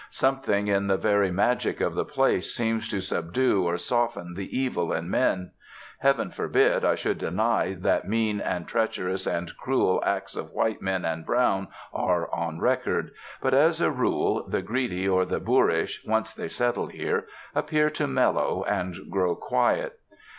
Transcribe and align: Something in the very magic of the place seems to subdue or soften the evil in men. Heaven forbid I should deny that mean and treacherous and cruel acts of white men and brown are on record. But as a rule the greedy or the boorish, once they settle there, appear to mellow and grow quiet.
Something 0.09 0.67
in 0.67 0.87
the 0.87 0.97
very 0.97 1.29
magic 1.29 1.79
of 1.79 1.93
the 1.93 2.03
place 2.03 2.55
seems 2.55 2.89
to 2.89 3.01
subdue 3.01 3.63
or 3.63 3.77
soften 3.77 4.33
the 4.33 4.49
evil 4.59 4.91
in 4.91 5.11
men. 5.11 5.51
Heaven 5.99 6.31
forbid 6.31 6.83
I 6.83 6.95
should 6.95 7.19
deny 7.19 7.75
that 7.75 8.07
mean 8.09 8.39
and 8.41 8.67
treacherous 8.67 9.27
and 9.27 9.55
cruel 9.57 10.01
acts 10.03 10.35
of 10.35 10.53
white 10.53 10.81
men 10.81 11.05
and 11.05 11.23
brown 11.23 11.67
are 11.93 12.33
on 12.33 12.59
record. 12.59 13.11
But 13.43 13.53
as 13.53 13.79
a 13.79 13.91
rule 13.91 14.43
the 14.49 14.63
greedy 14.63 15.07
or 15.07 15.23
the 15.23 15.39
boorish, 15.39 16.03
once 16.03 16.33
they 16.33 16.47
settle 16.47 16.87
there, 16.87 17.27
appear 17.53 17.91
to 17.91 18.07
mellow 18.07 18.63
and 18.67 18.95
grow 19.11 19.35
quiet. 19.35 19.99